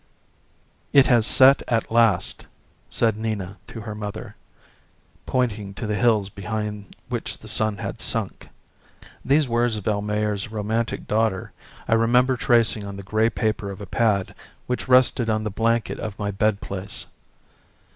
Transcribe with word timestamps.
"'It 0.93 1.05
has 1.05 1.27
set 1.27 1.61
at 1.67 1.91
last,' 1.91 2.47
said 2.89 3.15
Nina 3.15 3.57
to 3.67 3.81
her 3.81 3.93
mother, 3.93 4.35
pointing 5.27 5.75
to 5.75 5.85
the 5.85 5.93
hills 5.93 6.27
behind 6.27 6.95
which 7.09 7.37
the 7.37 7.47
sun 7.47 7.77
had 7.77 8.01
sunk...." 8.01 8.49
These 9.23 9.47
words 9.47 9.75
of 9.75 9.87
Almayer's 9.87 10.49
romantic 10.49 11.05
daughter 11.05 11.51
I 11.87 11.93
remember 11.93 12.35
tracing 12.35 12.83
on 12.83 12.95
the 12.95 13.03
grey 13.03 13.29
paper 13.29 13.69
of 13.69 13.79
a 13.79 13.85
pad 13.85 14.33
which 14.65 14.87
rested 14.87 15.29
on 15.29 15.43
the 15.43 15.51
blanket 15.51 15.99
of 15.99 16.17
my 16.17 16.31
bed 16.31 16.61
place. 16.61 17.05